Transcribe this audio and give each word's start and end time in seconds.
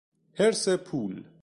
حرص 0.33 0.67
پول 0.69 1.23